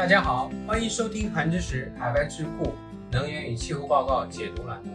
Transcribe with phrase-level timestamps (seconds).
[0.00, 2.72] 大家好，欢迎收听韩知识海外智库
[3.10, 4.92] 能源与气候报告解读栏目，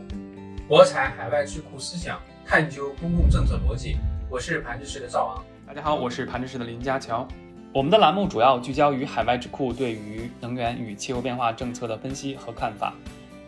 [0.68, 3.98] 博采海外智库思想，探究公共政策逻辑。
[4.32, 5.46] 我是盘知识的赵昂。
[5.68, 7.28] 大家好，我是盘知识的林家乔。
[7.72, 12.92] 我们的栏目主要聚焦于海外智库对于能源与气候变化政策的分析和看法，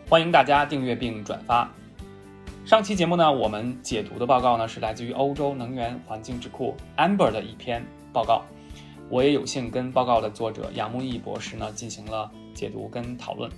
[0.08, 1.68] 欢迎大家订阅并转发。
[2.64, 8.44] 上期节目呢，我们解读的报告呢是来自于欧洲能源环境智库 Amber 的一篇报告。
[9.10, 13.50] 我也有幸跟报告的作者杨木易博士呢进行了解读跟讨论。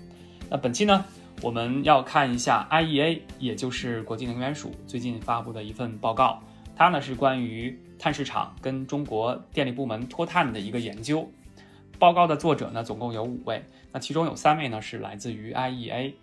[0.48, 1.04] 那本期呢，
[1.42, 6.40] 我们要看一下 IEA，也就是国际能源署最近发布的一份报告，
[6.76, 11.28] 它呢是关于碳市场跟中国电力部门脱碳的一个研究。
[11.98, 16.14] 报告的作者呢总共有五位，那其中有三位呢是来自于 IEA，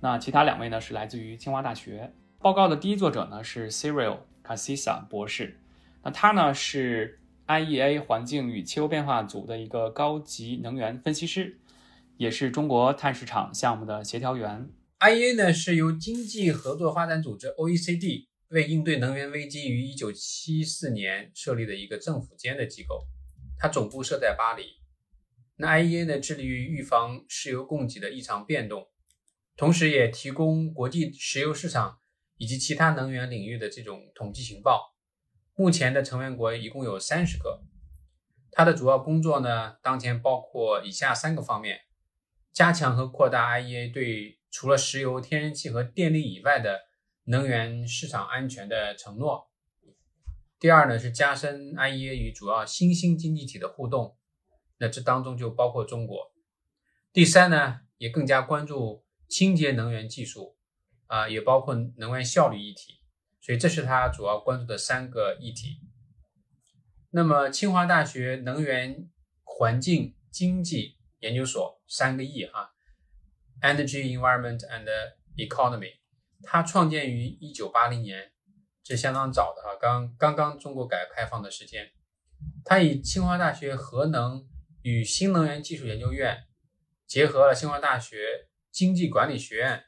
[0.00, 2.12] 那其他两位呢是来自于清华大学。
[2.40, 5.58] 报告的第一作者呢是 Cyril Casisa 博士，
[6.02, 7.18] 那他呢是。
[7.46, 11.60] IEA 环境与气候变化组的一个高级能源分析师，
[12.16, 14.68] 也是中国碳市场项目的协调员。
[14.98, 23.06] IEA 呢是由经济合作发展组织 OECD 为应对能源危机于1974年设立的一个政府间的机构，
[23.58, 24.64] 它总部设在巴黎。
[25.56, 28.88] 那 IEA 呢致力于预防石油供给的异常变动，
[29.56, 31.98] 同时也提供国际石油市场
[32.38, 34.95] 以及其他能源领域的这种统计情报。
[35.58, 37.62] 目前的成员国一共有三十个，
[38.52, 41.80] 它的主要工作呢，当前包括以下三个方面：
[42.52, 46.82] 加强和扩大 IEA 对除了石油、天然气和电力以外的
[47.24, 49.48] 能源市场安全的承诺；
[50.60, 54.18] 第二呢，是加深 IEA 与主要新兴经济体的互动，
[54.76, 56.32] 那这当中就包括中国；
[57.14, 60.54] 第三呢，也更加关注清洁能源技术，
[61.06, 62.95] 啊，也包括能源效率议题。
[63.46, 65.80] 所以这是他主要关注的三个议题。
[67.10, 69.08] 那么，清华大学能源
[69.44, 72.72] 环境经济研究所三个 E 哈
[73.62, 74.88] ，Energy, Environment and
[75.36, 75.92] Economy，
[76.42, 78.32] 它创建于一九八零年，
[78.82, 81.92] 这相当早的哈，刚刚刚中国改革开放的时间。
[82.64, 84.44] 它以清华大学核能
[84.82, 86.46] 与新能源技术研究院，
[87.06, 89.84] 结合了清华大学经济管理学院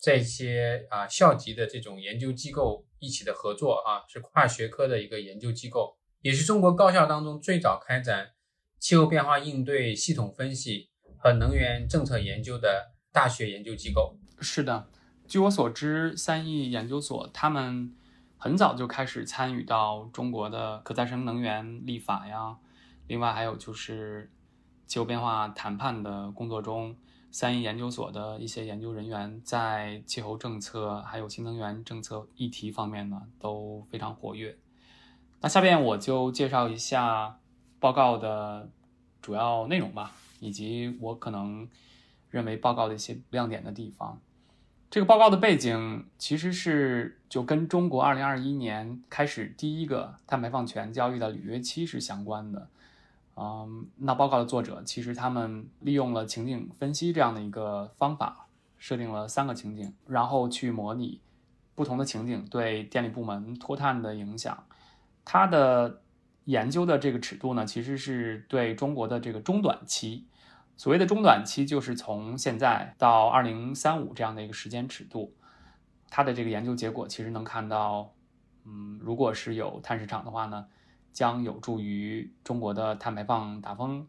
[0.00, 2.86] 这些啊校级的这种研究机构。
[3.02, 8.32] 一起的合作啊，是跨学科的一个研究机构，也是中国高校当中最早开展
[8.78, 14.18] 气候变化应对系统分析和能源政策研究的大学研究机构。
[14.42, 14.90] 是的，
[15.26, 17.96] 据我所知，三亿研究所他们
[18.36, 22.58] 很早就开始参与到中国的可再生能源立法呀，
[23.06, 24.30] 另外还有就是
[24.84, 26.94] 气候变化谈判的工作中。
[27.30, 34.56] 三一研究所的一些研究人员在气候政策还有新能源政策议题方面呢都非常活跃。
[35.40, 37.38] 那下面我就介绍一下
[37.78, 38.68] 报告的
[39.22, 41.68] 主要内容吧，以及我可能
[42.30, 44.20] 认为报告的一些亮点的地方。
[44.90, 52.68] 这个报告的背景其实是就跟中国2021年开始第一个碳排放权交易的履约期是相关的。
[53.42, 61.22] 嗯，那报告的作者其实他们利用了情景分析这样的一个方法，设定了三个情景，然后去模拟
[61.74, 64.66] 不同的情景对电力部门脱碳的影响。
[65.24, 66.02] 他的
[66.44, 70.26] 研究的这个尺度呢，其实是对中国的这个中短期，
[70.76, 75.34] 所谓的中短期就是从现在到二零三五这样的一个时间尺度。
[76.10, 78.12] 他的这个研究结果其实能看到，
[78.66, 80.66] 嗯，如果是有碳市场的话呢。
[81.12, 84.06] 将有助于中国的碳排放达峰，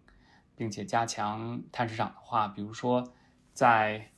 [0.55, 3.03] 并且加强碳市场的话，比如说，
[3.53, 4.11] 在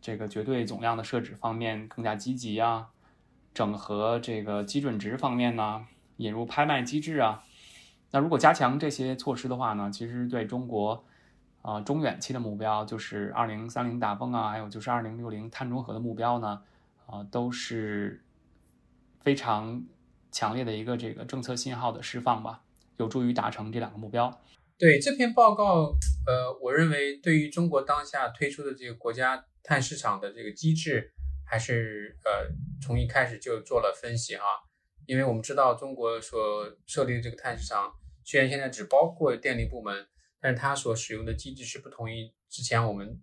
[0.00, 2.88] 这个绝对总量的设置方面更加积极啊，
[3.52, 5.86] 整合这个基准值方面呢，
[6.16, 7.44] 引入拍卖机制啊。
[8.10, 11.04] 那如果加强这些措施的话呢，其实对中国
[11.62, 16.62] 啊中远期的目标，就是二零三零打风啊，还有就是二零六零碳中和的目标呢，
[17.06, 18.24] 啊都是
[19.20, 19.82] 非常。
[20.30, 22.62] 强烈的一个这个政策信号的释放吧，
[22.98, 24.40] 有助于达成这两个目标。
[24.78, 25.94] 对这篇报告，
[26.26, 31.12] 呃，我认为对于中国当下推出的这个国家碳市场的这个机制，
[31.44, 32.48] 还是呃
[32.80, 34.44] 从一开始就做了分析哈。
[35.06, 37.92] 因为我们知道中国所设立的这个碳市场，
[38.24, 40.06] 虽然现在只包括电力部门，
[40.40, 43.20] 但是它所使用的机制是不同于之前我们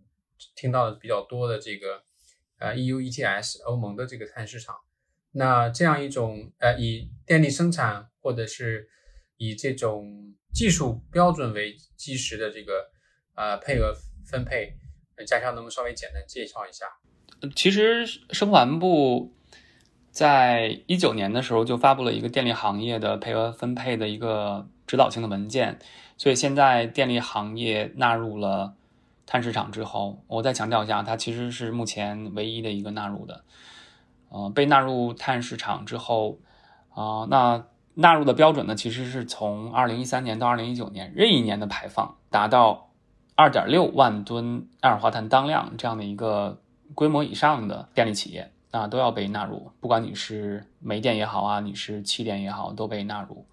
[0.56, 2.04] 听到的比较多的这个
[2.60, 4.76] 呃 EU ETS 欧盟的这个碳市场。
[5.38, 8.90] 那这样一种呃，以电力生产或者是
[9.38, 12.90] 以这种技术标准为基石的这个
[13.36, 13.94] 呃配额
[14.26, 14.74] 分配，
[15.28, 16.88] 佳乔能不能稍微简单介绍一下？
[17.56, 19.32] 其实生环部
[20.10, 25.78] 在一九年的时候就发布了一个电力行业的配额分配的一个指导性的文件，
[26.18, 28.76] 所以现在电力行业纳入了
[29.28, 33.44] 碳市场之后，我再强调一下，它其实是目前唯一的一个纳入的。
[34.30, 36.40] 呃，被纳入碳市场之后，
[36.90, 37.64] 啊，那
[37.94, 42.90] 纳入的标准呢，其实是从二零一三年到二零一九年任意年的排放达到
[43.36, 46.62] 二点六万吨二氧化碳当量这样的一个
[46.94, 49.72] 规模以上的电力企业啊，都要被纳入。
[49.80, 53.46] 不管你是煤电也好啊，你是气电也好，都被纳入。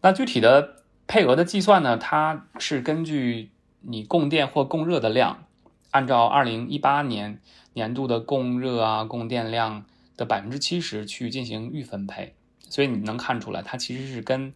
[0.00, 5.44] 那具体的配额的计算呢，它是根据你供电或供热的量，
[5.92, 7.40] 按照二零一八年。
[7.80, 12.34] 年度的供热啊，供电量的百分之七十去进行预分配，
[12.68, 14.52] 所以你能看出来，它其实是跟，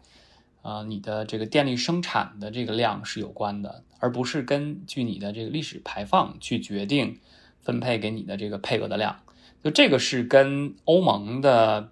[0.61, 7.19] 呃，你的这个电力生产的这个量是有关的，而不是根据你的这个历史排放去决定
[7.63, 9.17] 分配给你的这个配额的量。
[9.63, 11.91] 就这个是跟欧盟的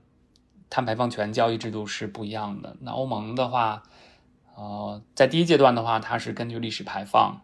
[0.69, 2.77] 碳排放权交易制度是不一样的。
[2.81, 3.85] 那欧盟的话，
[4.55, 7.41] 呃，在第一阶段的话，它是根据历史排放，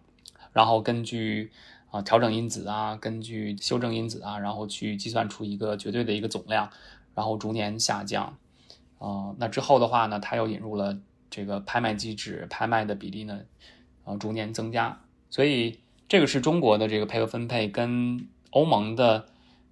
[0.52, 1.50] 然后根据。
[1.90, 6.70] 啊，调整因子啊，根据修正因子啊，然后去计算出一个绝对的一个总量，
[7.14, 8.37] 然后逐年下降。
[8.99, 10.99] 啊，那之后的话呢，它又引入了
[11.31, 13.40] 这个拍卖机制，拍卖的比例呢，
[14.05, 15.00] 啊，逐年增加。
[15.31, 19.26] 所以这个是中国的这个配额分配跟欧盟的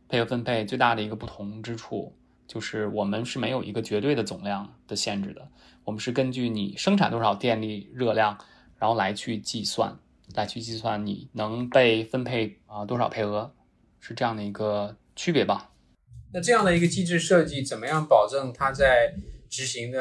[0.09, 2.15] 配额分配最大的一个不同之处，
[2.47, 5.49] 就是我们是没有一个绝对的总量的限制的，
[5.85, 8.39] 我们是根据你生产多少电力热量，
[8.79, 9.99] 然后来去计算。
[10.35, 13.55] 来去计算你能被分配啊多少配额，
[14.01, 15.73] 是这样的一个区别吧？
[16.33, 19.15] 那这样的一个机制设计，怎么样保证它在
[19.49, 20.01] 执行的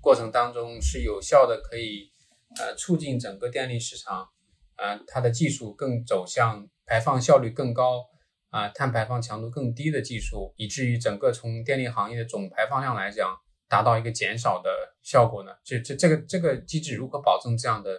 [0.00, 2.10] 过程当中是有效的，可以
[2.58, 4.28] 呃促进整个电力市场
[4.76, 8.06] 啊它的技术更走向排放效率更高
[8.48, 13.36] 啊碳排放强度更低的技术，以至于整个从电力行业的总排放量来讲
[13.68, 14.70] 达到一个减少的
[15.02, 15.52] 效果呢？
[15.62, 17.90] 这这这个这个机制如何保证这样的？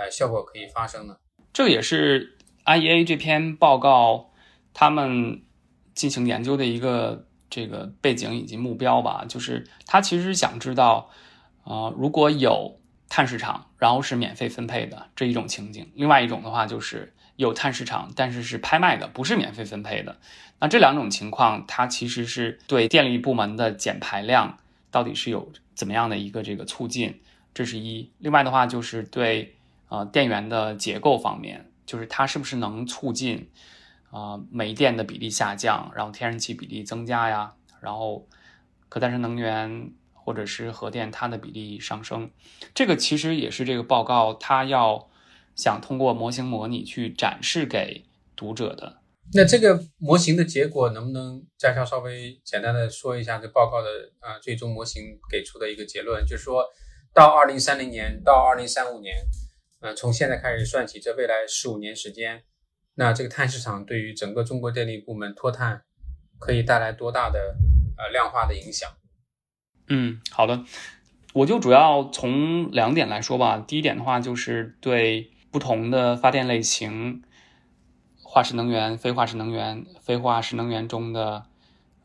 [0.00, 1.20] 呃，效果可以发生的，
[1.52, 4.30] 这也是 IEA 这篇报告
[4.72, 5.42] 他们
[5.94, 9.26] 进行研究的一个这个背景以及目标吧。
[9.28, 11.10] 就是他其实想知道，
[11.64, 12.80] 呃，如果有
[13.10, 20.16] 碳市场，然后是免费分配的这一种情景；另外一种的话，就是有碳市场，但是是拍卖的，不是免费分配的。
[20.60, 24.56] 那这两种情况，它其实是对电力部门的减排量
[24.90, 27.20] 到底是有怎么样的一个这个促进？
[27.52, 28.10] 这是一。
[28.16, 29.56] 另外的话，就是对。
[29.90, 33.50] 呃，电源的结构方面，就是它是不是能促进
[34.12, 37.52] 啊煤电的比例下降，然后天然气比例增加呀？
[37.80, 38.28] 然后
[38.88, 42.30] 可再生能源或者是核电它的比例上升，
[42.72, 45.08] 这个其实也是这个报告它要
[45.56, 48.04] 想通过模型模拟去展示给
[48.36, 49.00] 读者的。
[49.34, 53.88] 那这个模型的结果能不能佳乔稍微简单的说一下这报告的
[54.20, 56.64] 啊最终模型给出的一个结论，就是说
[57.12, 59.16] 到二零三零年到二零三五年。
[59.80, 62.42] 嗯，从现在开始算起，这未来十五年时间，
[62.94, 65.82] 那这个碳市场对于整个中国电力部门脱碳
[66.38, 67.56] 可以带来多大的
[67.96, 68.90] 呃量化的影响？
[69.88, 70.64] 嗯，好的，
[71.32, 73.58] 我就主要从两点来说吧。
[73.58, 77.22] 第一点的话，就是对不同的发电类型，
[78.22, 81.46] 化石能源、非化石能源、非化石能源中的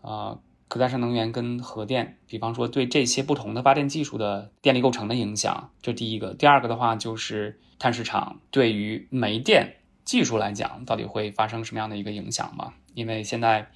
[0.01, 0.41] 呃。
[0.67, 6.33] 可再生能源跟核电，比方说对这些不同的发电技术的电力构成的影响，这第一个。
[6.33, 12.73] 第二个的话就是碳市场对于煤电技术来讲，到底会发生什么样的一个影响吗？
[12.93, 13.67] 因为现在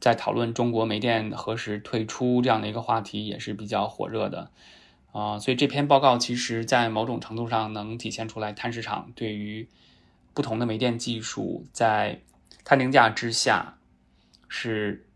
[0.00, 4.50] 在讨论中国煤电何时退出这样的一个话题也是比较火热的
[5.12, 9.68] 啊，所以这篇报告其实在某种程度上能体现出来碳市场对于
[10.34, 12.20] 不同的煤电技术在
[12.64, 13.78] 碳定价之下
[14.48, 15.06] 是。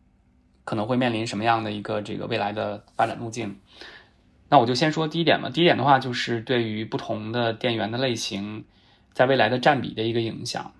[0.68, 3.60] 可能会面临什么样的一个这个未来的发展路径？
[4.48, 5.50] 那我就先说第一点吧。
[5.50, 8.64] 第一点的话，就是对于不同的电源的类型，
[9.12, 10.72] 在未来的占比的一个影响。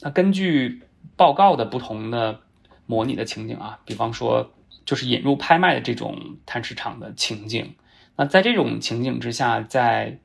[0.00, 0.82] 那根据
[1.16, 2.40] 报告的不同的
[2.86, 4.52] 模拟的情景啊，比方说
[4.84, 7.74] 就是引入拍卖的这种碳市场的情景。
[8.16, 10.18] 那在这种情景之下，在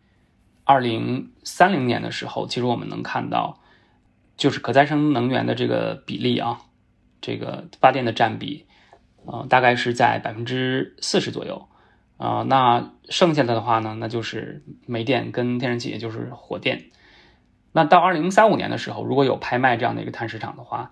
[0.66, 3.62] 二零三零年的时候，其实我们能看到，
[4.36, 6.60] 就是可再生能源的这个比例啊，
[7.22, 8.66] 这个发电的占比。
[9.26, 11.68] 呃，大概是在百分之四十左右，
[12.20, 16.92] 啊，那剩下的的话呢，那就是煤电跟天然气，也就是火电。
[17.72, 20.92] 那到二零三五年的时候，如果有拍卖这样的一个碳市场的话，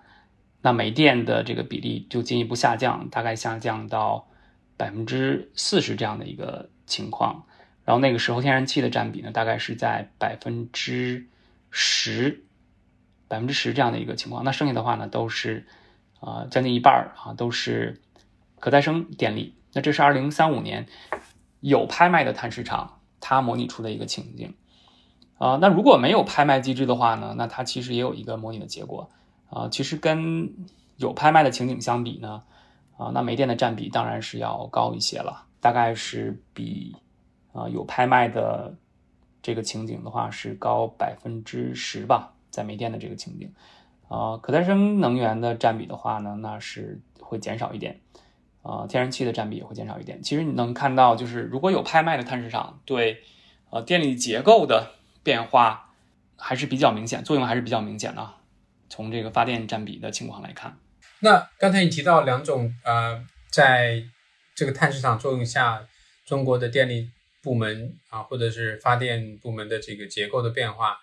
[0.62, 4.28] 那煤电的这个比例就进一步下降，大概下降到
[4.78, 7.46] 百分之四十这样的一个情况。
[7.84, 11.28] 然后那个时候天然气的占比呢，大概是在百分之
[11.70, 12.46] 十，
[13.28, 14.46] 百分之十这样的一个情况。
[14.46, 15.68] 那剩下的话呢，都是
[16.22, 18.02] 啊将近一半啊，都是。
[18.60, 20.88] 可再生电力，那这是二零三五年
[21.60, 24.54] 有拍卖的碳市场，它模拟出的一个情景。
[25.38, 29.10] 啊，那如果没有拍卖机制的话呢，那它其实也有一个模拟的结果。
[29.50, 30.52] 啊，其实跟
[30.98, 32.44] 有拍卖的情景相比呢，
[32.98, 36.98] 啊，那煤电的占比当然是要高一些了，大概是比
[37.54, 38.76] 啊有拍卖的
[39.42, 43.54] 这个情景的话是高百分之十吧，在煤电的这个情景，
[44.10, 48.02] 啊，可再生能源的占比的话呢，那是会减少一点，
[48.68, 50.22] 啊，天然气的占比也会减少一点。
[50.22, 53.24] 其实你能看到，就是如果有拍卖的碳市场，对
[53.70, 55.94] 呃电力结构的变化
[56.36, 58.34] 还是比较明显，作用还是比较明显的。
[58.90, 60.78] 从这个发电占比的情况来看。
[61.20, 64.04] 那刚才你提到两种呃，在
[64.56, 65.88] 这个碳市场作用下，
[66.26, 67.10] 中国的电力
[67.42, 70.98] 部门啊，或者是发电部门的这个结构的变化。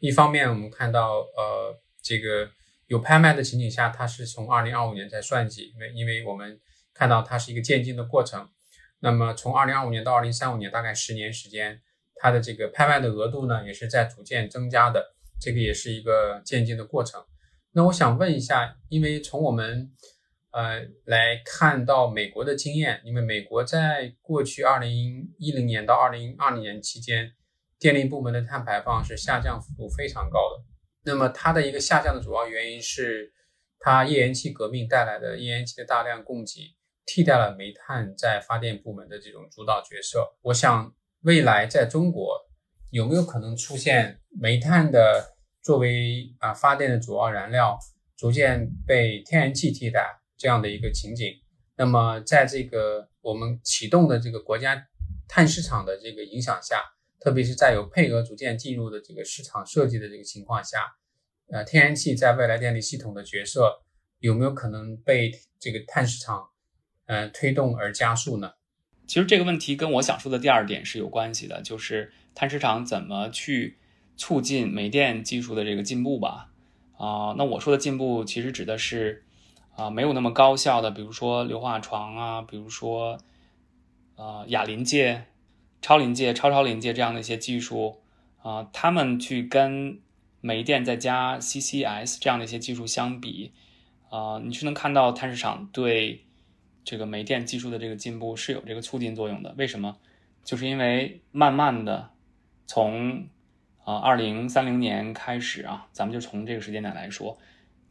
[0.00, 2.48] 一方面，我们看到呃，这个
[2.86, 6.58] 有拍卖的情景下，它是从二零二五年才算计，因为因为我们
[6.98, 8.48] 看到它是一个渐进的过程。
[8.98, 11.80] 那么从二零二五年到二零三五年，大概十年时间，
[12.16, 17.24] 它的这个拍卖的额度呢，也是在逐渐增加的，这个也是一个渐进的过程。
[17.70, 19.92] 那我想问一下，因为从我们
[20.50, 27.30] 呃来看到美国的经验，因为美国在过去二零一零年到二零二零年期间，
[27.78, 30.64] 电力部门的碳排放是下降幅度非常高的。
[31.04, 33.32] 那么它的一个下降的主要原因是，
[33.78, 36.74] 它页岩气革命带来的页岩气的大量供给，
[37.08, 40.36] 替代了煤炭在发电部门的这种主导角色。
[40.42, 42.38] 我想未来在中国
[42.90, 45.34] 有没有可能出现煤炭的？
[45.60, 47.78] 作为啊发电的主要燃料，
[48.16, 51.30] 逐渐被天然气替代这样的一个情景，
[51.76, 54.82] 那么在这个我们启动的这个国家
[55.26, 56.82] 碳市场的这个影响下，
[57.20, 60.86] 特别是在有配额逐渐进入的这个市场设计的这个情况下，
[61.50, 63.82] 呃，天然气在未来电力系统的角色
[64.20, 66.48] 有没有可能被这个碳市场
[67.08, 68.52] 呃推动而加速呢？
[69.08, 73.76] 其实这个问题跟我想说的第二点是有关系的，就是碳市场怎么去。
[74.20, 76.48] 促进煤电技术的这个进步吧，
[76.96, 79.22] 啊，那我说的进步其实指的是，
[79.76, 83.16] 啊，没有那么高效的，比如说硫化床啊，比如说，
[84.16, 85.26] 呃，亚临界、
[85.80, 88.00] 超临界、超超临界这样的一些技术，
[88.42, 90.00] 啊，他们去跟
[90.40, 93.52] 煤电再加 CCS 这样的一些技术相比，
[94.10, 96.24] 啊，你是能看到碳市场对
[96.88, 99.54] 这个煤电技术的这个进步是有这个促进作用的。
[99.58, 99.94] 为什么？
[100.42, 102.08] 就是因为慢慢的
[102.66, 103.28] 从
[103.84, 107.36] 啊，二零三零年开始啊，咱们就从这个时间点来说，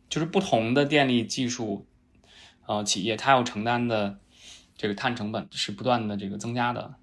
[0.09, 1.85] 就是不同的电力技术，
[2.65, 4.17] 呃，企业它要承担的
[4.75, 6.95] 这个碳成本是不断的这个增加的，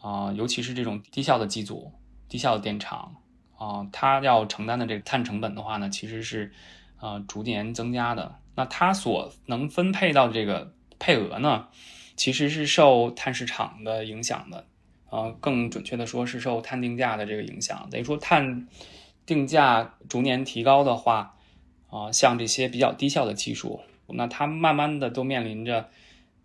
[0.00, 1.92] 啊，尤其是这种低效的机组、
[2.26, 3.14] 低效的电厂
[3.58, 6.50] 啊，它要承担的这个碳成本的话呢，其实是
[7.00, 8.36] 呃逐年增加的。
[8.56, 10.72] 那它所能分配到这个
[11.04, 11.68] 配额呢，
[12.16, 14.64] 其实是受碳市场的影响的。
[15.10, 18.66] 呃，更准确的说是受碳定价的这个影响，等于说碳
[19.26, 21.36] 定价逐年提高的话，
[21.90, 25.90] 啊，像这些比较低效的技术，那它慢慢的都面临着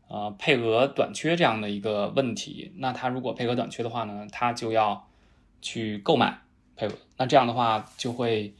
[0.09, 2.73] 呃配额短缺这样的一个问题。
[2.75, 5.07] 那它如果配额短缺的话呢，它就要
[5.61, 6.41] 去购买
[6.75, 8.53] 配额，那这样的话就会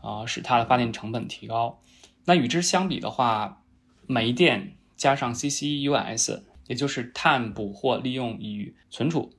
[0.00, 1.80] 啊使它的发电成本提高。
[2.24, 3.62] 那与之相比的话，
[4.06, 9.32] 煤电加上 CCUS，也就是碳捕获、利用与存储。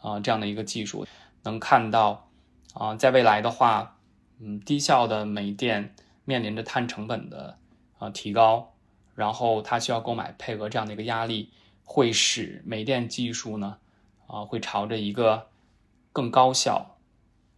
[0.00, 1.04] 啊，这样的一个技术，
[1.42, 2.30] 能看到，
[2.74, 3.98] 啊，在未来的话，
[4.38, 5.92] 嗯，低效的煤电
[6.24, 7.58] 面临着碳成本的
[7.98, 8.74] 啊提高，
[9.16, 11.50] 然后它需要购买配额这样的一个压力，
[11.82, 13.78] 会使煤电技术呢，
[14.28, 15.48] 啊，会朝着一个
[16.12, 16.98] 更高效，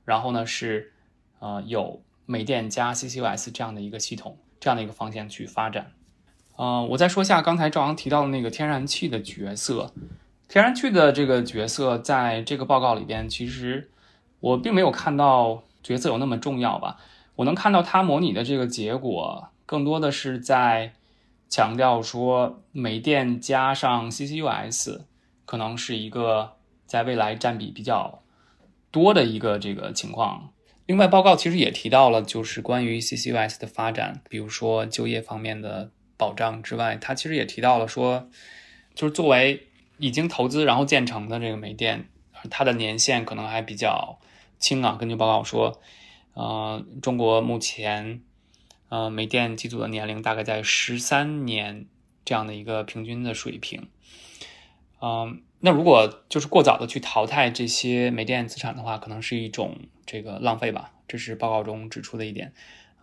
[0.06, 0.94] 然后呢是，
[1.40, 5.92] 呃，有煤电加 CCUS 这样的一个系统，这样的一个方向去发展。
[6.56, 9.92] 嗯，我再说下刚才赵阳提到的那个天然气的角色。
[10.46, 13.90] 天然气的这个角色，在这个报告里边，其实
[14.40, 16.98] 我并没有看到角色有那么重要吧。
[17.36, 20.92] 我能看到它模拟的这个结果，更多的是在
[21.48, 25.00] 强调说，煤电加上 CCUS
[25.44, 26.52] 可能是一个
[26.86, 28.22] 在未来占比比较
[28.92, 30.50] 多的一个这个情况。
[30.86, 38.28] 另外，报告其实也提到了，就是关于 CCUS 的发展，比如说就业方面的保障之外，它其实也提到了说，
[38.94, 39.68] 就是作为
[39.98, 42.08] 已经投资然后建成的这个煤电，
[42.50, 44.18] 它的年限可能还比较
[44.58, 44.96] 轻啊。
[44.98, 45.80] 根据报告说，
[46.34, 48.22] 呃，中国目前
[48.88, 51.86] 呃煤电机组的年龄大概在十三年
[52.24, 53.88] 这样的一个平均的水平。
[55.00, 60.92] 嗯，那如果就是过早的去淘汰这些煤电资产的话，可能是一种这个浪费吧。
[61.06, 62.54] 这是报告中指出的一点。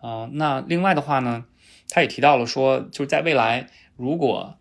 [0.01, 1.45] 呃，那另外的话呢，
[1.89, 4.57] 他也提到了说，就是在未来如果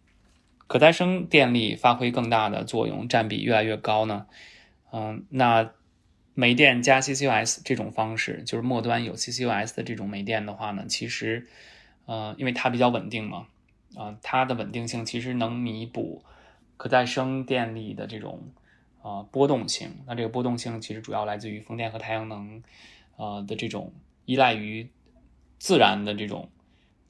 [0.67, 4.27] 可再生电力发挥更大的作用，占比越来越高呢。
[4.93, 5.73] 嗯，那
[6.35, 11.49] 煤电加 CCUS 这种方式，就是末端有 CCUS 的这种煤电的话呢，其实，
[12.07, 13.47] 呃，因为它比较稳定嘛，
[13.97, 16.25] 啊，它的稳定性其实能弥补
[16.77, 18.41] 可再生电力的这种
[19.03, 19.91] 啊波动性。
[20.07, 22.63] 那这个波动性其实主要来自于风电和太阳能，
[23.17, 23.93] 呃的这种
[24.25, 24.89] 依赖于
[25.61, 26.50] 自然的这种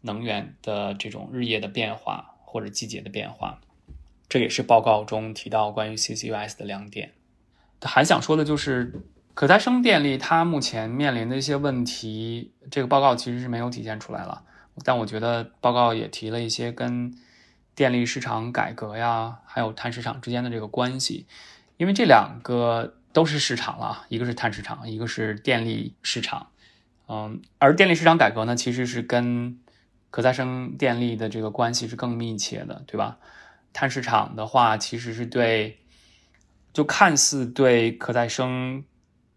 [0.03, 3.61] 能源的这种日夜的变化或者季节的变化。
[4.29, 7.13] 这也是报告中提到关于 CCUS 的两点。
[7.81, 8.93] 还想说的就是，
[9.35, 14.43] 可再生电力它目前面临的一些问题，这个报告其实是没有体现出来了。
[14.85, 17.17] 但我觉得报告也提了一些跟
[17.75, 21.27] 电力市场改革呀，还有碳市场之间的这个关系，
[21.77, 26.49] 因为这两个都是市场了，一个是碳市场，一个是电力市场。
[27.13, 29.59] 嗯，而电力市场改革呢，其实是跟
[30.11, 33.19] 可再生电力的这个关系是更密切的，对吧？
[33.73, 35.79] 碳市场的话，其实是对，
[36.73, 38.85] 就看似对可再生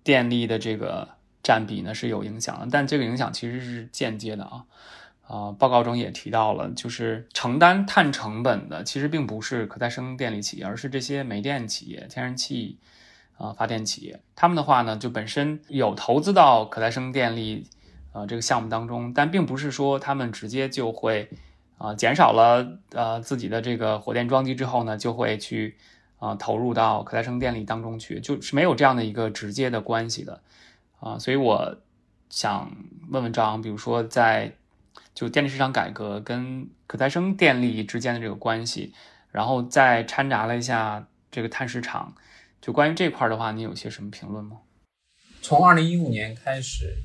[0.03, 1.09] 电力的这个
[1.41, 4.65] 占比呢是有影响的，但这个影响其实是间接的啊。
[5.25, 12.77] 啊，报告中也提到了，就是承担碳成本的其实并不是可再生电力企业，而是这些煤电企业、天然气
[13.37, 14.21] 啊发电企业。
[14.35, 17.69] 他们的话呢，就本身有投资到可再生电力
[18.11, 21.29] 啊这个项目当中，但并不是说他们直接就会。
[21.79, 25.75] 啊，减少了呃自己的这个火电装机之后呢，就会去
[26.17, 30.41] 啊投入到可再生电力当中去，就是没有这样的一个直接的关系的
[31.01, 31.19] 啊。
[31.19, 31.75] 所以我
[32.29, 32.71] 想
[33.09, 34.53] 问问张，比如说在
[35.13, 38.93] 就电力市场改革跟可再生电力之间的这个关系，
[39.31, 42.13] 然后再掺杂了一下这个碳市场，
[42.63, 44.61] 就关于这块的话，你有些什么评论吗？
[45.41, 46.95] 从二零一五年开始，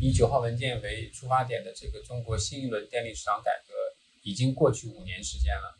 [0.00, 3.74] 以九号文件为出发点的这个中国新一轮电力市场改革。
[4.22, 5.78] 已经过去五年时间了，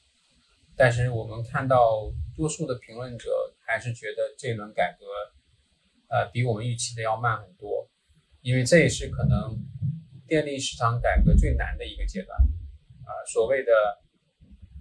[0.74, 5.04] 但是我们看到多数的评论者还是觉得这轮改革，
[6.08, 7.86] 呃，比我们预期的要慢很多，
[8.40, 9.58] 因为这也是可能
[10.26, 12.38] 电力市场改革最难的一个阶段，
[13.04, 13.72] 啊，所谓的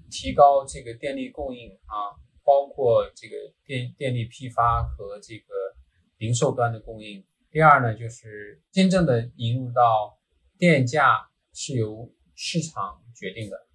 [0.10, 2.16] 提高这个电力供应啊，
[2.50, 5.54] 包括这个电电力批发和这个
[6.18, 7.24] 零售端的供应。
[7.52, 10.18] 第二呢，就是真正的引入到
[10.58, 13.04] 电价是由市场。
[13.20, 13.68] 决定的，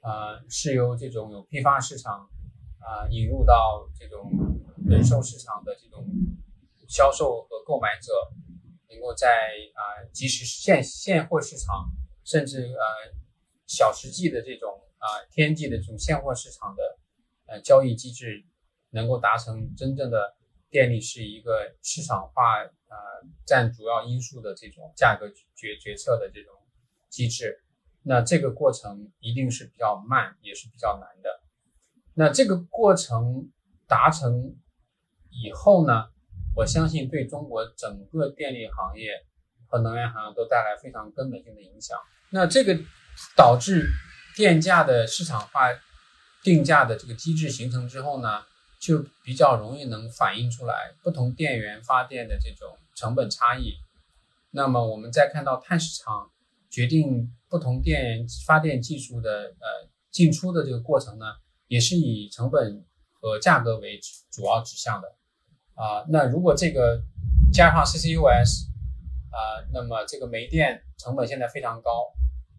[0.00, 2.30] 呃，是由这种有批发市场
[2.78, 4.30] 啊引入到这种
[4.86, 6.06] 零售市场的这种
[6.86, 8.12] 销售和购买者，
[8.88, 9.26] 能够在
[9.74, 11.90] 啊即时现现货市场，
[12.22, 12.80] 甚至呃
[13.66, 16.96] 小时计的这种啊天际的这种现货市场的
[17.48, 18.44] 呃交易机制，
[18.90, 20.36] 能够达成真正的
[20.70, 22.96] 电力是一个市场化呃
[23.46, 26.52] 占主要因素的这种价格决决策的这种
[27.08, 27.64] 机制。
[28.02, 31.42] 那这个过程一定是比较慢，也是比较难的。
[32.14, 33.50] 那这个过程
[33.86, 34.56] 达成
[35.30, 36.08] 以后呢，
[36.54, 39.10] 我相信对中国整个电力行业
[39.66, 41.98] 和能源行业都带来非常根本性的影响。
[42.30, 42.78] 那这个
[43.36, 43.90] 导致
[44.36, 45.68] 电价的市场化
[46.42, 48.42] 定价的这个机制形成之后呢，
[48.80, 53.74] 就比较容易能反映出来不同电源发电的这种成本差异。
[54.50, 56.30] 那么我们再看到碳市场
[56.70, 57.32] 决定。
[57.50, 61.24] 不同电源发电技术的呃进出的这个过程呢，
[61.66, 63.98] 也是以成本和价格为
[64.30, 65.08] 主要指向的
[65.72, 66.04] 啊。
[66.10, 67.00] 那如果这个
[67.50, 68.66] 加上 CCUS
[69.30, 72.12] 啊，那么这个煤电成本现在非常高。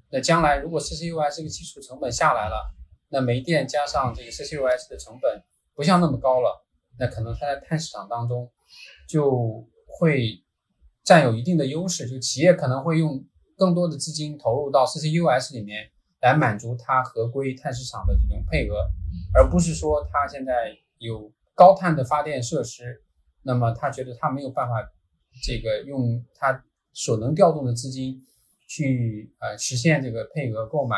[0.10, 2.74] 那将来如果 CCUS 这个技术成本下来了，
[3.10, 5.44] 那煤电加上这个 CCUS 的成本
[5.76, 6.66] 不像那么高了，
[6.98, 8.52] 那可能它在碳市场当中
[9.08, 10.44] 就会
[11.04, 13.26] 占有一定的优势，就企业可能会用。
[13.60, 15.92] 更多的资金投入到 CCUS 里面
[16.22, 18.74] 来满足它合规碳市场的这种配额，
[19.36, 23.04] 而不是说它现在有高碳的发电设施，
[23.44, 24.76] 那么他觉得他没有办法
[25.44, 28.26] 这个用他所能调动的资金
[28.66, 30.96] 去呃实现这个配额购买，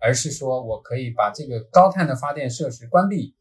[0.00, 3.34] 而是说我可以把这个高碳的发电设施关闭，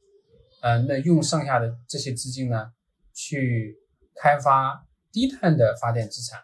[0.62, 2.72] 呃，那用剩下的这些资金呢
[3.14, 3.78] 去
[4.16, 6.42] 开发低碳的发电资产。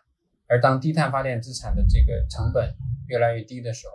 [0.47, 2.75] 而当低碳发电资产的这个成本
[3.07, 3.93] 越来越低的时候，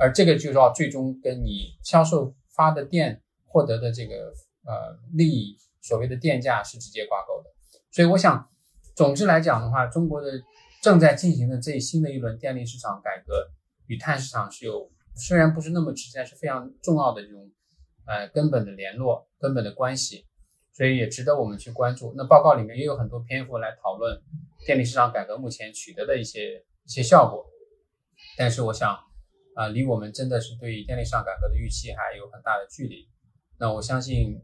[0.00, 4.32] 而这个就要最终跟你销售发的电获得的这个
[4.64, 7.50] 呃利益，所谓的电价是直接挂钩的。
[7.90, 8.48] 所以我想，
[8.94, 10.28] 总之来讲的话，中国的
[10.80, 13.50] 正在进行的这新的一轮电力市场改革
[13.86, 17.50] 与碳市场是有虽然不是那么直接，是非常重要的这种
[18.06, 20.26] 呃根本的联络、根本的关系，
[20.72, 22.14] 所以也值得我们去关注。
[22.16, 24.22] 那报告里面也有很多篇幅来讨论。
[24.64, 27.44] 电力市场改革目前取得的一些一些效果，
[28.38, 28.96] 但是我想，
[29.56, 33.08] 啊，离我们真的是对电力市场改革的预期还有很大的距离。
[33.58, 34.40] 那我相信，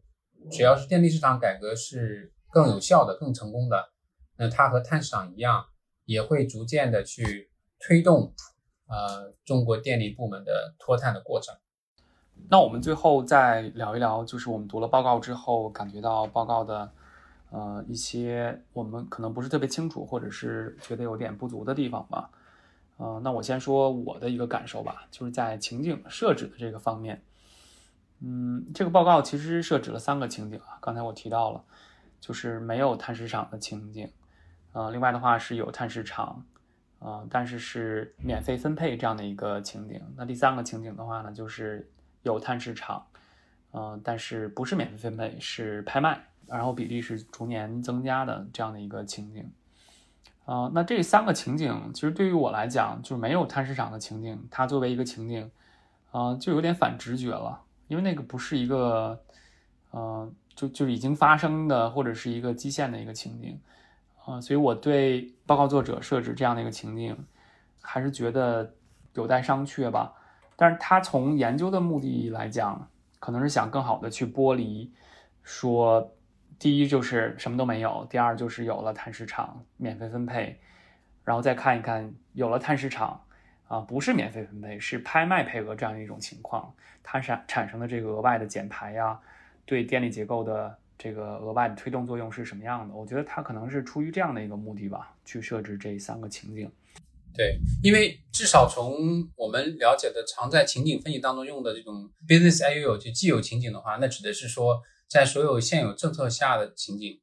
[0.51, 3.93] 只要是电力市场改革是更有效的、更成功的，
[4.37, 5.65] 那它和碳市场一样，
[6.05, 8.35] 也会逐渐的去推动
[8.89, 11.55] 呃中国电力部门的脱碳的过程。
[12.51, 16.91] 那我们最后再聊一聊，就是我们读了报告之后，感觉到报告的
[17.51, 22.31] 呃一些我们可能不是特别清楚，或者是觉得有点不足的地方吧。
[22.97, 27.23] 呃，那我先说我的一个感受吧，就是在情景设置的这个方面，
[28.21, 31.63] 嗯，这个报告其实设置了三个情景啊，刚才我提到了，
[32.21, 34.11] 就是没有碳市场的情景，
[34.73, 36.45] 呃，另外的话是有碳市场，
[37.01, 40.01] 呃，但是是免费分配这样的一个情景。
[40.17, 41.89] 那第三个情景的话呢，就是
[42.23, 43.07] 有碳市场，
[43.71, 49.51] 呃，但是不是免费分配，是拍卖，然后比例是逐年增加的这样的一个情景。
[50.45, 55.51] 啊，那这三个情景其实对于我来讲，就是没有碳市场的情景，它作为一个情景，
[56.11, 59.23] 啊，就有点反直觉了，因为那个不是一个，
[59.91, 63.61] 呃，就就已经发生的或者是一个基线的一个情景，
[64.29, 67.17] 啊，所以我对报告作者设置这样的一个情境，
[67.81, 68.75] 还是觉得
[69.15, 70.13] 有待商榷吧。
[70.57, 74.93] 但是他从研究的目的来讲，可能是想更好的去剥离，
[75.43, 76.15] 说。
[76.61, 80.59] 第一就是什么都没有，第二就是有了碳市场免费分配，
[81.23, 83.23] 然后再看一看有了碳市场
[83.69, 89.21] 啊，不是免费分配，是拍卖配额这样一种情况，它产产生的这个额外的减排呀，
[89.65, 92.95] 对电力结构的这个额外的推动作用是什么样的？
[92.95, 96.71] 我觉得它可能是出于这样的一个目的吧，去设置这三个情景。
[97.35, 104.83] 对，因为至少从我们了解的常在情景分析当中用的这种 business I U 就既有情景的话，那指的是说。
[105.11, 107.19] 在所有现有政策下的情景，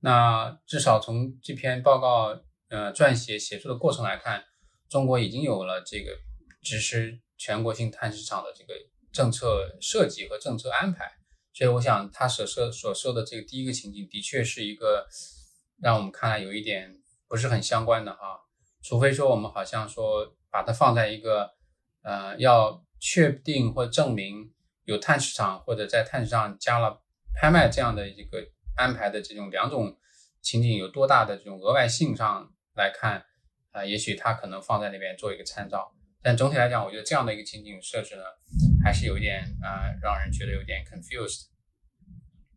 [0.00, 2.28] 那至少从这篇报告
[2.70, 4.42] 呃撰写写作的过程来看，
[4.88, 6.12] 中国已经有了这个
[6.62, 8.72] 实施全国性碳市场的这个
[9.12, 11.12] 政策设计和政策安排。
[11.56, 15.06] 所以，我想他所说所说的这个第一个情景，的确是一个
[15.80, 16.94] 让我们看来有一点
[17.26, 18.40] 不是很相关的哈。
[18.82, 21.54] 除非说我们好像说把它放在一个
[22.02, 24.52] 呃要确定或证明
[24.84, 27.02] 有碳市场或者在碳市场加了。
[27.38, 28.38] 拍卖这样的一个
[28.76, 29.94] 安排的这种两种
[30.40, 33.26] 情景有多大的这种额外性上来看
[33.72, 35.92] 啊，也许它可能放在那边做一个参照，
[36.26, 38.22] 但总体来讲，我觉得这样的一个情景设置呢，
[38.82, 41.44] 还是有一点啊，让人觉得有点 confused。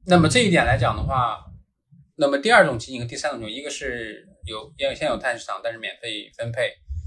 [0.07, 1.45] 那么这一点来讲的话，
[2.15, 6.63] 那么第二种情景和第三种情景，一个是有要先有碳市场，但是免费分配；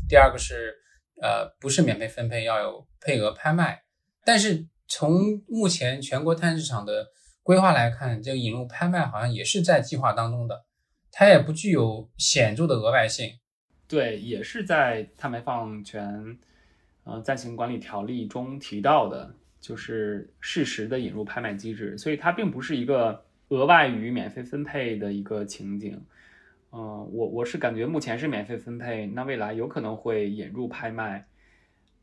[0.08, 0.72] 第二个是
[1.20, 3.82] 呃不是免费分配，要有配额拍卖。
[4.24, 7.08] 但是从目前全国碳市场的
[7.42, 10.64] 规划来看，这个引入拍卖好像也是在计划当中的，
[11.10, 13.32] 它也不具有显著的额外性。
[13.88, 16.38] 对，也是在碳排放权
[17.04, 26.00] 呃暂行管理条例中提到的，就是适时的引入拍卖机制，所以它并不是一个额外于免费分配的一个情景。
[26.74, 26.80] 嗯，
[27.12, 31.26] 我我是感觉目前是免费分配，那未来有可能会引入拍卖。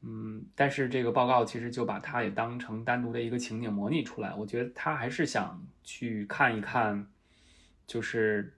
[0.01, 4.33] 嗯，但是这个报告其实就把它也当成单独的一个情景模拟出来。
[4.35, 7.07] 我觉得他还是想去看一看，
[7.87, 8.53] 就是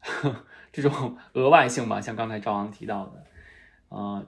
[0.72, 3.26] 这种额外性吧，像刚才赵昂提到的，
[3.88, 4.26] 呃，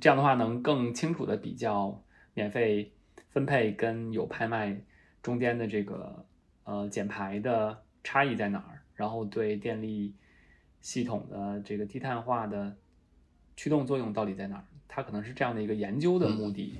[0.00, 2.92] 这样的话能更清楚的比较免费
[3.30, 4.80] 分配跟有拍卖
[5.22, 6.26] 中间的这个
[6.64, 10.14] 呃减排的差异在哪儿，然后对电力
[10.80, 12.76] 系统的这个低碳化的
[13.56, 14.64] 驱动作用到底在哪儿。
[14.88, 16.78] 它可能是这样的一个研究的目的。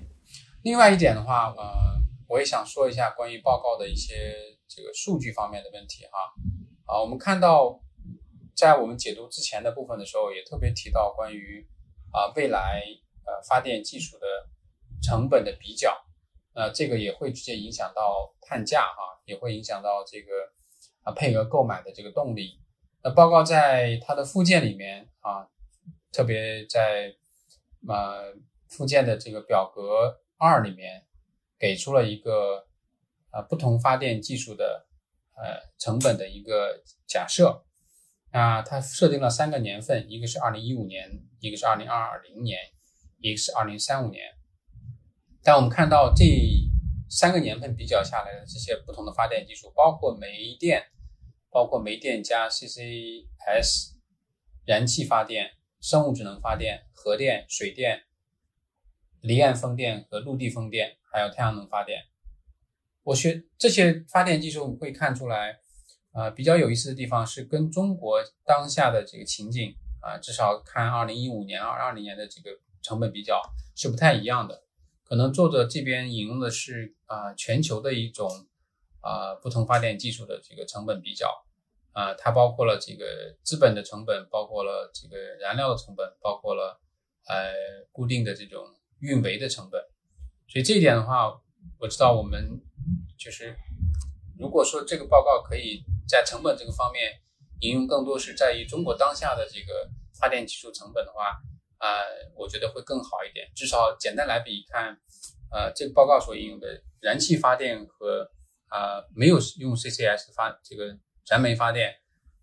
[0.63, 4.15] 另外一点的话，呃，我也想说一下关于报告的一些
[4.69, 6.33] 这个数据方面的问题哈。
[6.87, 7.81] 啊，我们看到
[8.55, 11.67] 在我们解读之前的部分的时候，也特别提到关于
[12.15, 12.81] 啊未来
[13.27, 14.27] 呃发电技术的
[15.03, 16.07] 成本的比较，
[16.55, 20.33] 呃，这个也会直接影响到碳价哈，也会影响到这个
[21.03, 22.61] 啊配额购买的这个动力。
[23.03, 25.49] 那报告在它的附件里面啊，
[26.13, 27.15] 特别在
[27.87, 28.33] 呃，
[28.69, 31.05] 附件的这个表格二里面
[31.59, 32.67] 给出了一个
[33.31, 34.87] 呃不同发电技术的
[35.37, 37.65] 呃成本的一个假设，
[38.35, 42.59] 那它设定了三个年份，一个是二零一五年，一个是二零二零年，
[43.21, 44.25] 一个是二零三五年。
[45.41, 46.25] 但我们看到这
[47.09, 50.83] 三个年份比较下来的这些不同的发电技术，包括煤电，
[51.49, 53.93] 包括煤电加 CCS，
[54.67, 55.53] 燃气发电。
[55.81, 58.05] 生物质能发电、核电、水电、
[59.21, 62.01] 离岸风电和陆地风电，还有太阳能发电。
[63.03, 65.61] 我学这些发电技术我们会看出来，
[66.15, 72.51] 呃，比较有意思的地方是跟中国当下的这个情景啊，至少看二零一五年、二二零年的这个
[72.81, 73.43] 成本比较
[73.75, 74.63] 是不太一样的。
[75.03, 78.31] 可能作者这边引用的是啊全球的一种
[79.01, 81.45] 啊不同发电技术的这个成本比较。
[81.93, 86.81] 啊，它包括了这个资本的成本，包括了这个燃料的成本，包括了
[87.29, 87.55] 呃
[87.93, 88.67] 固定的这种
[88.99, 89.81] 运维的成本。
[90.49, 91.41] 所以这一点的话，
[91.79, 92.61] 我知道我们
[93.17, 93.57] 就是
[94.39, 97.21] 如果说这个报告可以在成本这个方面
[97.61, 101.41] 引用更多是在于中国当下的这个发电技术成本的话，
[101.79, 101.89] 呃，
[102.37, 103.51] 我觉得会更好一点。
[103.55, 104.99] 至少简单来比看，
[105.51, 108.31] 呃，这个报告所引用的燃气发电和
[108.69, 111.95] 啊没有用 CCS 发这个燃煤发电，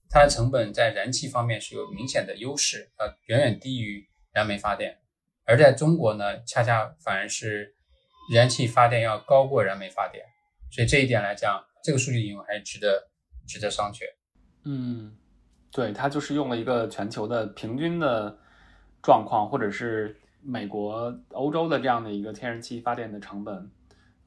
[0.09, 4.99] 它的成本在燃气方面是有明显的优势，呃，远远低于燃煤发电。
[5.43, 7.75] 而在中国呢，恰恰反而是
[8.33, 10.23] 燃气发电要高过燃煤发电。
[10.71, 13.09] 所以这一点来讲，这个数据引用还是值得
[13.47, 14.03] 值得商榷。
[14.63, 15.15] 嗯，
[15.71, 18.37] 对，它就是用了一个全球的平均的
[19.01, 23.71] 状况，或者是美国、欧洲的这样的一个天然气发电的成本，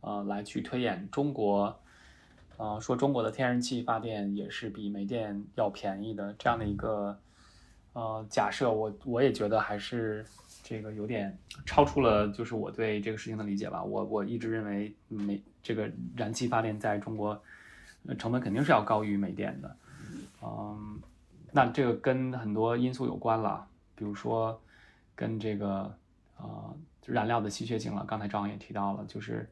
[0.01, 1.81] 呃，来去推演中国，
[2.57, 7.19] 呃，说中国的天然气发电也是比煤电要便宜的这样的一个
[7.93, 10.25] 呃假设，我我也觉得还是
[10.63, 13.83] 这个有点超出了就是我对这个事情的理解吧。
[13.83, 17.43] 我我一直认为煤这个燃气发电在中国
[18.07, 19.77] 呃成本肯定是要高于煤电的。
[20.43, 21.01] 嗯，
[21.51, 24.61] 那这个跟很多因素有关了，比如说
[25.15, 25.97] 跟这个
[26.37, 28.05] 呃燃料的稀缺性了。
[28.07, 29.51] 刚才张也提到了，就是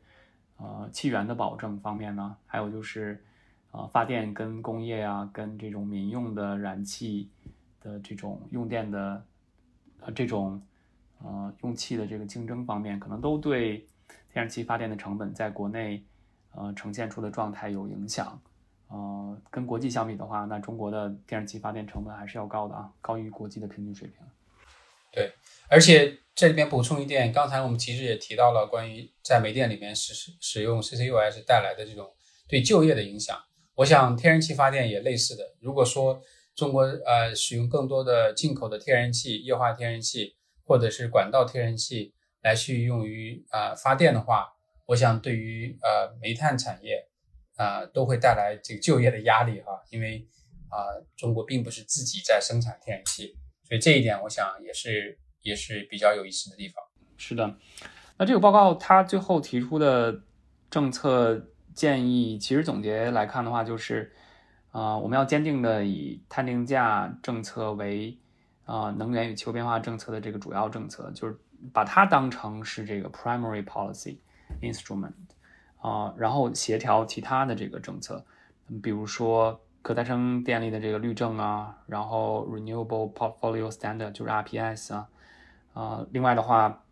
[0.59, 3.25] 呃气源的保证方面呢，还有就是
[3.71, 7.31] 呃发电跟工业啊，跟这种民用的燃气
[7.81, 9.25] 的这种用电的
[10.01, 10.61] 呃这种
[11.23, 13.87] 呃用气的这个竞争方面，可能都对
[14.33, 16.05] 天然气发电的成本在国内
[16.55, 18.41] 呃呈现出的状态有影响。
[18.89, 24.19] 呃，跟国际相比的话，那中国的天然气发电成本还是要高的啊，高于国际的平均水平。
[25.11, 25.33] 对，
[25.69, 32.11] 而且这里边补充一点，刚才我们其实也提到了关于在煤电里面使使用 CCUS 带来的这种
[32.47, 33.35] 对就业的影响。
[33.77, 35.55] 我想天然气发电也类似的。
[35.61, 36.21] 如果说
[36.55, 44.53] 中国呃使用更多的进口的天然气、液化天然气或者是管道天然气来去用于啊发电的话，
[44.87, 47.09] 我想对于呃煤炭产业。
[47.57, 50.27] 啊，都会带来这个就业的压力哈，因为
[50.69, 56.83] 啊，中国并不是自己在生产天然气，所以这一点我想也是也是比较有意思的地方。
[57.19, 57.55] 是的，
[58.17, 60.23] 那这个报告它最后提出的
[60.71, 64.11] 政策建议，其实总结来看的话，就是
[64.71, 68.19] 啊，我们要坚定的以碳定价政策为
[68.65, 71.37] 啊能源与气候变化政策的这个主要政策，就是
[71.73, 74.19] 把它当成是这个 primary policy
[74.61, 75.13] instrument。
[75.81, 78.25] 啊，然后协调其他的这个政策，
[78.81, 85.09] 比如说可再生电力的这个绿证啊，然后 Renewable Portfolio Standard 就是 RPS 啊，
[85.75, 86.85] 啊，另外的话，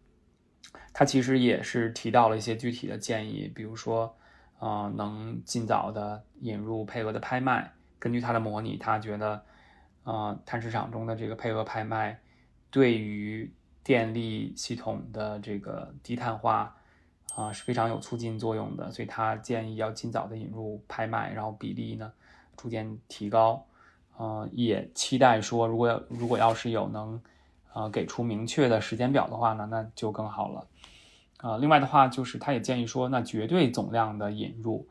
[0.93, 4.13] 它其实也是提到了一些具体的建议，比如说，
[4.59, 7.73] 啊，能尽早的引入配额的拍卖。
[8.01, 9.41] 根据它的模拟，他觉得，
[10.05, 12.21] 啊，碳市场中的这个配额拍卖
[12.71, 16.77] 对于电力系统的这个低碳化。
[17.37, 22.13] 啊是非常有促进作用的，所以他建议要尽早的引入拍卖，然后比例呢
[22.57, 23.65] 逐渐提高。
[24.17, 27.23] 呃，也期待说，如果要如果要是有能
[27.73, 30.67] 呃给出明确的时间表的话呢，那就更好了。
[31.37, 34.89] 啊，另外的话就是他也建议说，那绝对总量的引入，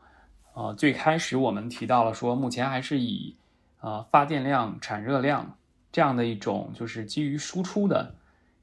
[0.54, 3.36] 呃，最开始我们提到了说，目前还是以
[3.80, 5.58] 呃发电量产热量
[5.90, 8.14] 这样的一种就是基于输出的，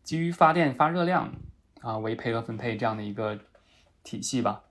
[0.04, 1.34] 基于发电发热量
[1.82, 3.40] 啊为配额分配这样的一个。
[4.04, 4.64] 体系吧，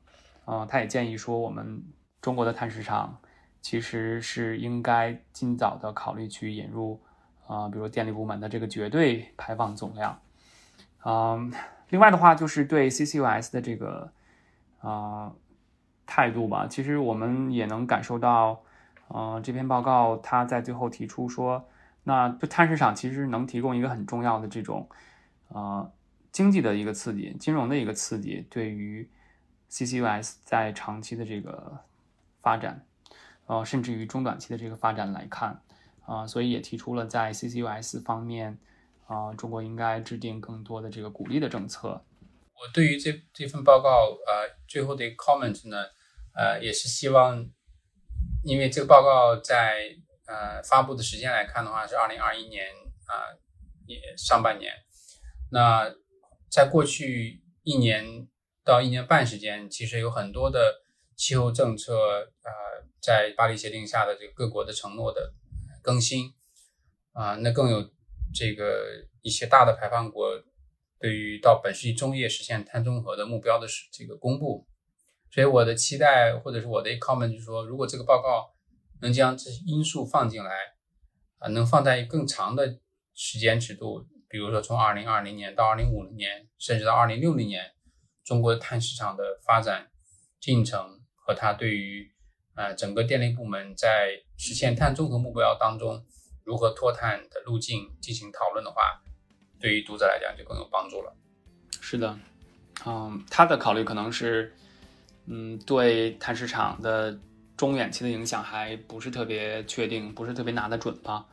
[0.47, 1.83] 啊，他也建议说，我们
[2.23, 3.21] 中国的碳市场
[3.61, 6.99] 其实是应该尽早的考虑去引入，
[7.47, 10.19] 啊，比如电力部门的这个绝对排放总量，
[11.05, 11.53] 嗯，
[11.91, 14.11] 另外的话就是对 CCUS 的这个
[14.79, 15.31] 啊
[16.07, 18.63] 态度吧，其实我们也能感受到，
[19.09, 21.69] 呃，这篇报告它在最后提出说，
[22.05, 24.89] 那碳市场其实能提供一个很重要的这种，
[25.49, 25.93] 呃，
[26.33, 29.09] 经济的一个刺激，金融的一个刺激，对于
[29.71, 31.81] CCUS 在长期的这个
[32.41, 32.87] 发展，
[33.47, 35.61] 呃，甚至于中短期的这个发展来看，
[36.05, 38.59] 啊，所以也提出了在 CCUS 方面，
[39.07, 42.05] 啊，中国应该制定更多的这个鼓励的政策。
[42.55, 45.77] 我对于这这份报告，呃，最后的一个 comment 呢，
[46.35, 47.47] 呃，也是希望，
[48.47, 49.95] 因为这个报告在
[50.27, 52.67] 呃发布的时间来看的话，是二零二一年
[53.07, 53.37] 啊，
[53.87, 54.73] 也上半年。
[55.51, 55.93] 那
[56.51, 58.27] 在过去一年。
[58.67, 60.83] 到一年半时间，其实有很多的
[61.15, 61.95] 气候政策，
[62.43, 62.51] 呃，
[63.01, 65.33] 在巴黎协定下的这个各国的承诺的
[65.85, 66.35] 更新，
[67.13, 67.89] 啊，那更有
[68.35, 70.43] 这个一些大的排放国
[70.99, 74.67] 对于到本世纪中叶实现碳中和的目标的这个公布。
[75.31, 78.55] 所以我的期待或者是我的 comment 就是说，如果这个报告
[79.01, 80.51] 能将这些因素放进来，
[81.39, 82.79] 啊，能放在更长的
[83.15, 87.73] 时间尺度，比如说从二零二零年到二零五零年，甚至到二零六零年，
[88.25, 89.91] 中国碳市场的发展
[90.41, 92.11] 进程和它对于
[92.55, 96.05] 呃整个电力部门在实现碳综合目标当中
[96.45, 99.03] 如何脱碳的路径进行讨论的话，
[99.61, 101.15] 对于读者来讲就更有帮助了。
[101.81, 102.19] 是的，
[102.87, 104.55] 嗯，他的考虑可能是，
[105.27, 107.19] 嗯，对碳市场的
[107.57, 111.25] 中远期的影响还不是特别确定，不是特别拿得准吧。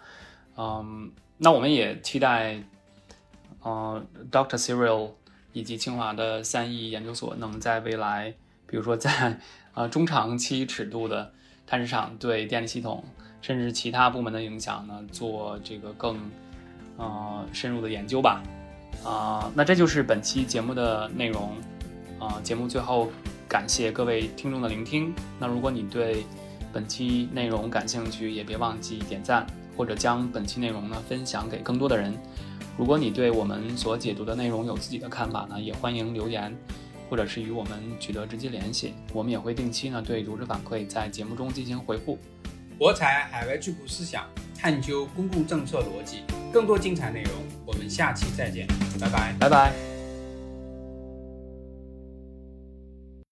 [0.58, 2.63] 嗯，那我们也期待，
[3.62, 4.58] 呃，Dr.
[4.58, 5.12] Cyril
[5.51, 8.34] 以及清华的三亿研究所能在未来，
[8.65, 9.39] 比如说在
[9.73, 11.32] 呃中长期尺度的
[11.67, 13.03] 碳市场对电力系统
[13.41, 16.17] 甚至其他部门的影响呢，做这个更
[16.97, 18.41] 呃深入的研究吧。
[19.03, 21.51] 啊，那这就是本期节目的内容。
[22.19, 23.12] 啊，节目最后
[23.53, 25.13] 感谢各位听众的聆听。
[25.39, 26.25] 那如果你对
[26.73, 29.45] 本期内容感兴趣，也别忘记点赞
[29.77, 32.11] 或者将本期内容呢分享给更多的人。
[32.75, 36.51] 如果你对我们所解读的内容有自己的看法呢，也欢迎留言，
[37.11, 38.95] 或者是与我们取得直接联系。
[39.13, 42.17] 我们也会定期呢对读者反馈在节目中进行回复。
[42.79, 44.25] 博采海外智库思想，
[44.57, 47.33] 探究公共政策逻辑，更多精彩内容，
[47.67, 48.65] 我们下期再见，
[48.99, 49.92] 拜拜，拜拜。